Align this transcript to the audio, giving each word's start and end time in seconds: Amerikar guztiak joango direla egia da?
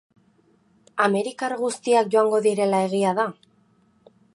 Amerikar 1.07 1.55
guztiak 1.61 2.11
joango 2.17 2.43
direla 2.49 2.83
egia 2.91 3.17
da? 3.23 3.29